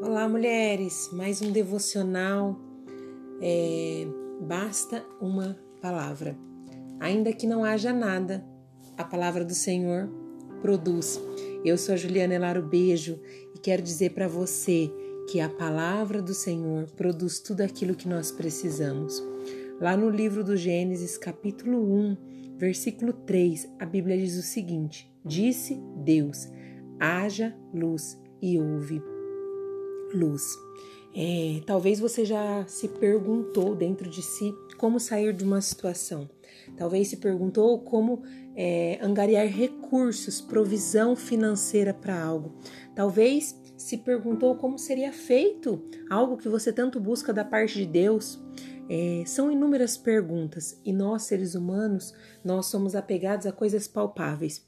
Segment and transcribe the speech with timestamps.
[0.00, 1.10] Olá, mulheres!
[1.12, 2.56] Mais um devocional.
[3.42, 4.06] É,
[4.40, 6.38] basta uma palavra.
[7.00, 8.46] Ainda que não haja nada,
[8.96, 10.08] a palavra do Senhor
[10.62, 11.20] produz.
[11.64, 13.20] Eu sou a Juliana Elaro Beijo
[13.52, 14.88] e quero dizer para você
[15.28, 19.20] que a palavra do Senhor produz tudo aquilo que nós precisamos.
[19.80, 22.16] Lá no livro do Gênesis, capítulo 1,
[22.56, 26.48] versículo 3, a Bíblia diz o seguinte: Disse Deus:
[27.00, 29.02] haja luz e houve
[30.12, 30.56] luz.
[31.14, 36.28] É, talvez você já se perguntou dentro de si como sair de uma situação.
[36.76, 38.22] Talvez se perguntou como
[38.54, 42.54] é, angariar recursos, provisão financeira para algo.
[42.94, 48.40] Talvez se perguntou como seria feito algo que você tanto busca da parte de Deus.
[48.90, 54.67] É, são inúmeras perguntas e nós, seres humanos, nós somos apegados a coisas palpáveis.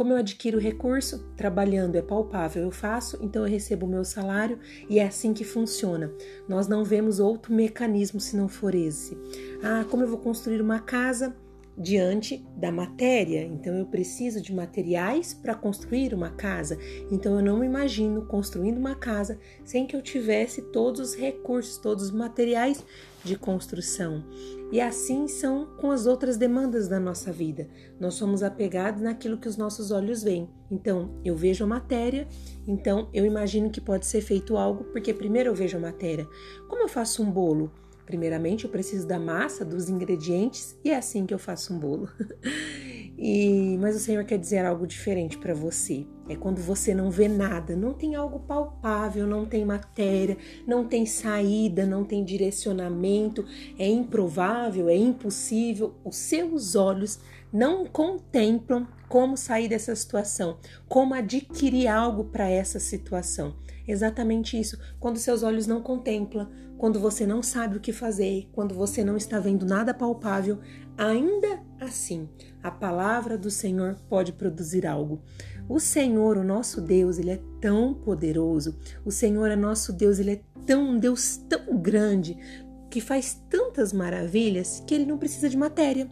[0.00, 1.18] Como eu adquiro recurso?
[1.36, 5.44] Trabalhando é palpável, eu faço, então eu recebo o meu salário e é assim que
[5.44, 6.10] funciona.
[6.48, 9.14] Nós não vemos outro mecanismo se não for esse.
[9.62, 11.36] Ah, como eu vou construir uma casa?
[11.80, 13.42] Diante da matéria.
[13.42, 16.78] Então eu preciso de materiais para construir uma casa.
[17.10, 21.78] Então eu não me imagino construindo uma casa sem que eu tivesse todos os recursos,
[21.78, 22.84] todos os materiais
[23.24, 24.24] de construção.
[24.70, 27.68] E assim são com as outras demandas da nossa vida.
[27.98, 30.48] Nós somos apegados naquilo que os nossos olhos veem.
[30.70, 32.28] Então, eu vejo a matéria,
[32.68, 36.28] então eu imagino que pode ser feito algo, porque primeiro eu vejo a matéria.
[36.68, 37.72] Como eu faço um bolo?
[38.10, 42.08] Primeiramente, eu preciso da massa, dos ingredientes, e é assim que eu faço um bolo.
[43.16, 46.04] e mas o Senhor quer dizer algo diferente para você.
[46.28, 51.06] É quando você não vê nada, não tem algo palpável, não tem matéria, não tem
[51.06, 53.46] saída, não tem direcionamento,
[53.78, 55.94] é improvável, é impossível.
[56.04, 57.20] Os seus olhos
[57.52, 63.54] não contemplam como sair dessa situação, como adquirir algo para essa situação.
[63.90, 64.78] Exatamente isso.
[65.00, 69.16] Quando seus olhos não contemplam, quando você não sabe o que fazer, quando você não
[69.16, 70.60] está vendo nada palpável,
[70.96, 72.28] ainda assim,
[72.62, 75.20] a palavra do Senhor pode produzir algo.
[75.68, 78.78] O Senhor, o nosso Deus, ele é tão poderoso.
[79.04, 82.38] O Senhor é nosso Deus, ele é tão um Deus tão grande
[82.88, 86.08] que faz tantas maravilhas que ele não precisa de matéria.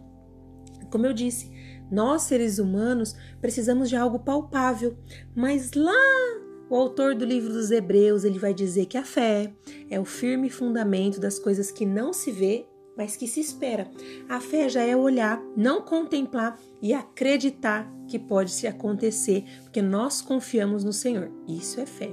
[0.91, 1.49] Como eu disse,
[1.93, 4.99] nós seres humanos precisamos de algo palpável,
[5.33, 9.53] mas lá o autor do livro dos Hebreus, ele vai dizer que a fé
[9.89, 13.89] é o firme fundamento das coisas que não se vê, mas que se espera.
[14.29, 20.21] A fé já é olhar, não contemplar e acreditar que pode se acontecer, porque nós
[20.21, 21.31] confiamos no Senhor.
[21.47, 22.13] Isso é fé.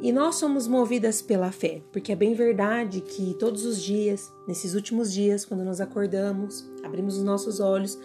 [0.00, 4.74] E nós somos movidas pela fé, porque é bem verdade que todos os dias, nesses
[4.74, 7.98] últimos dias, quando nós acordamos, abrimos os nossos olhos,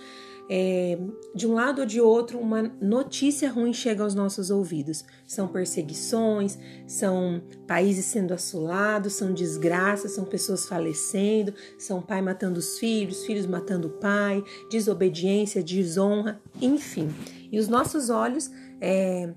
[0.50, 1.00] é,
[1.34, 5.06] de um lado ou de outro, uma notícia ruim chega aos nossos ouvidos.
[5.26, 12.78] São perseguições, são países sendo assolados, são desgraças, são pessoas falecendo, são pai matando os
[12.78, 17.10] filhos, filhos matando o pai, desobediência, desonra, enfim.
[17.52, 18.52] E os nossos olhos,
[18.82, 19.34] é,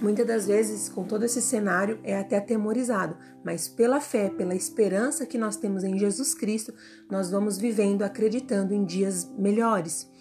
[0.00, 5.26] muitas das vezes, com todo esse cenário, é até atemorizado, mas pela fé, pela esperança
[5.26, 6.72] que nós temos em Jesus Cristo,
[7.10, 10.13] nós vamos vivendo acreditando em dias melhores.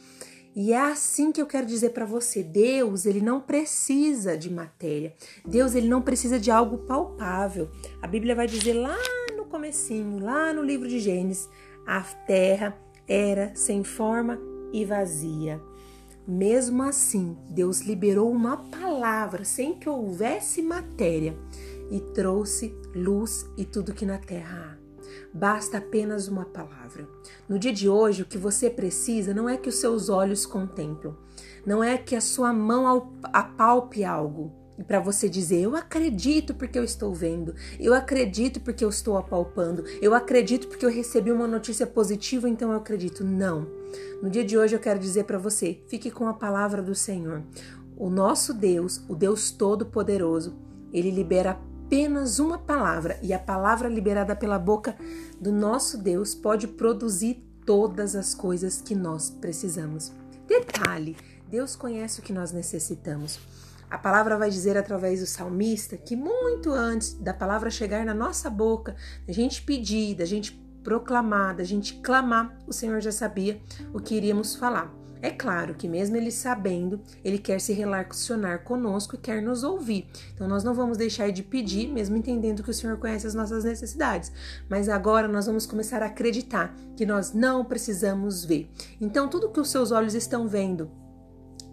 [0.55, 5.13] E é assim que eu quero dizer para você, Deus, ele não precisa de matéria.
[5.45, 7.71] Deus, ele não precisa de algo palpável.
[8.01, 8.97] A Bíblia vai dizer lá
[9.35, 11.49] no comecinho, lá no livro de Gênesis,
[11.87, 12.77] a terra
[13.07, 14.39] era sem forma
[14.71, 15.61] e vazia.
[16.27, 21.37] Mesmo assim, Deus liberou uma palavra sem que houvesse matéria
[21.91, 24.82] e trouxe luz e tudo que na terra há.
[25.33, 27.07] Basta apenas uma palavra.
[27.49, 31.17] No dia de hoje, o que você precisa não é que os seus olhos contemplam,
[31.65, 36.77] não é que a sua mão apalpe algo e para você dizer eu acredito porque
[36.77, 41.47] eu estou vendo, eu acredito porque eu estou apalpando, eu acredito porque eu recebi uma
[41.47, 43.23] notícia positiva, então eu acredito.
[43.23, 43.67] Não.
[44.21, 47.43] No dia de hoje eu quero dizer para você, fique com a palavra do Senhor.
[47.95, 50.55] O nosso Deus, o Deus Todo-Poderoso,
[50.91, 54.95] ele libera apenas uma palavra, e a palavra liberada pela boca
[55.39, 60.11] do nosso Deus pode produzir todas as coisas que nós precisamos.
[60.47, 63.39] Detalhe: Deus conhece o que nós necessitamos.
[63.89, 68.49] A palavra vai dizer através do salmista que muito antes da palavra chegar na nossa
[68.49, 68.95] boca,
[69.27, 70.51] da gente pedir, da gente
[70.83, 73.61] proclamar, da gente clamar, o Senhor já sabia
[73.93, 75.02] o que iríamos falar.
[75.23, 80.05] É claro que, mesmo ele sabendo, ele quer se relacionar conosco e quer nos ouvir.
[80.35, 83.63] Então, nós não vamos deixar de pedir, mesmo entendendo que o Senhor conhece as nossas
[83.63, 84.33] necessidades.
[84.67, 88.69] Mas agora nós vamos começar a acreditar que nós não precisamos ver.
[88.99, 90.91] Então, tudo que os seus olhos estão vendo,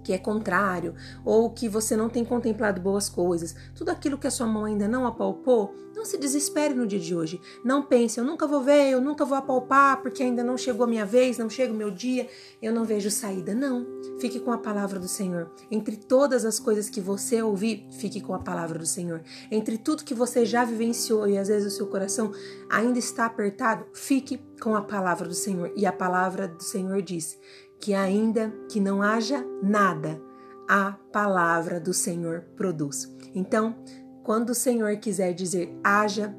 [0.02, 0.94] que é contrário,
[1.24, 4.88] ou que você não tem contemplado boas coisas, tudo aquilo que a sua mão ainda
[4.88, 7.40] não apalpou, não se desespere no dia de hoje.
[7.64, 10.86] Não pense, eu nunca vou ver, eu nunca vou apalpar, porque ainda não chegou a
[10.86, 12.26] minha vez, não chega o meu dia,
[12.62, 13.54] eu não vejo saída.
[13.54, 13.86] Não.
[14.18, 15.50] Fique com a palavra do Senhor.
[15.70, 19.22] Entre todas as coisas que você ouvir, fique com a palavra do Senhor.
[19.50, 22.32] Entre tudo que você já vivenciou e às vezes o seu coração
[22.70, 25.72] ainda está apertado, fique com a palavra do Senhor.
[25.76, 27.38] E a palavra do Senhor diz
[27.80, 30.20] que ainda que não haja nada,
[30.68, 33.12] a palavra do Senhor produz.
[33.34, 33.74] Então,
[34.22, 36.34] quando o Senhor quiser dizer haja,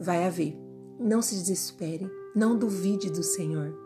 [0.00, 0.56] vai haver.
[0.98, 3.76] Não se desespere, não duvide do Senhor.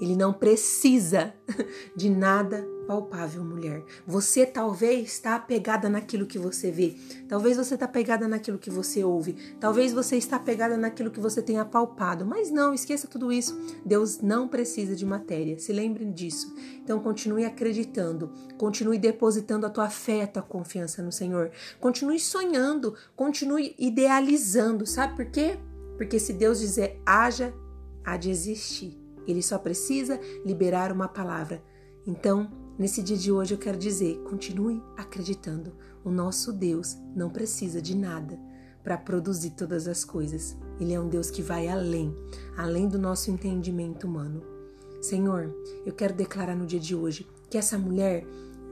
[0.00, 1.32] Ele não precisa
[1.96, 3.84] de nada palpável, mulher.
[4.06, 6.96] Você talvez está apegada naquilo que você vê.
[7.28, 9.34] Talvez você está apegada naquilo que você ouve.
[9.60, 12.24] Talvez você está apegada naquilo que você tenha palpado.
[12.24, 13.60] Mas não, esqueça tudo isso.
[13.84, 15.58] Deus não precisa de matéria.
[15.58, 16.56] Se lembre disso.
[16.82, 18.32] Então continue acreditando.
[18.56, 21.50] Continue depositando a tua fé, a tua confiança no Senhor.
[21.78, 22.94] Continue sonhando.
[23.14, 24.86] Continue idealizando.
[24.86, 25.58] Sabe por quê?
[25.98, 27.52] Porque se Deus dizer haja,
[28.02, 28.98] há de existir.
[29.26, 31.62] Ele só precisa liberar uma palavra.
[32.06, 35.74] Então, nesse dia de hoje eu quero dizer, continue acreditando.
[36.04, 38.38] O nosso Deus não precisa de nada
[38.84, 40.56] para produzir todas as coisas.
[40.80, 42.14] Ele é um Deus que vai além,
[42.56, 44.42] além do nosso entendimento humano.
[45.02, 45.54] Senhor,
[45.84, 48.24] eu quero declarar no dia de hoje que essa mulher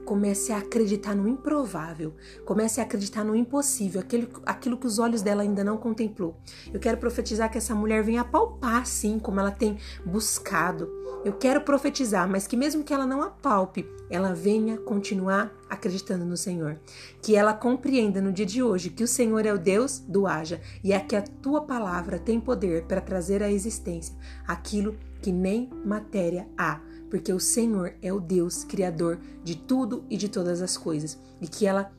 [0.07, 2.15] comece a acreditar no improvável,
[2.45, 6.37] comece a acreditar no impossível, aquilo, aquilo que os olhos dela ainda não contemplou.
[6.73, 10.89] Eu quero profetizar que essa mulher venha apalpar, assim, como ela tem buscado.
[11.25, 16.37] Eu quero profetizar, mas que mesmo que ela não apalpe, ela venha continuar acreditando no
[16.37, 16.79] Senhor.
[17.21, 20.61] Que ela compreenda no dia de hoje que o Senhor é o Deus do haja
[20.81, 24.15] e é que a tua palavra tem poder para trazer à existência
[24.47, 30.17] aquilo que nem matéria há porque o Senhor é o Deus criador de tudo e
[30.17, 31.91] de todas as coisas, e que ela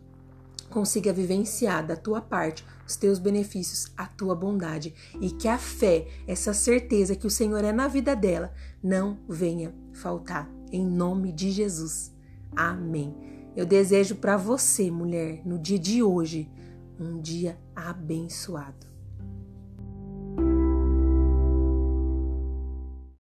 [0.71, 6.07] consiga vivenciar da tua parte os teus benefícios, a tua bondade, e que a fé,
[6.27, 8.53] essa certeza que o Senhor é na vida dela,
[8.83, 10.51] não venha faltar.
[10.73, 12.13] Em nome de Jesus.
[12.57, 13.15] Amém.
[13.55, 16.51] Eu desejo para você, mulher, no dia de hoje,
[16.99, 18.88] um dia abençoado.